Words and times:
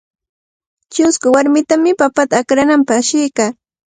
Chusku 0.93 1.27
warmitami 1.35 1.91
papata 1.99 2.35
akrananpaq 2.41 2.97
ashiykaa. 3.01 3.51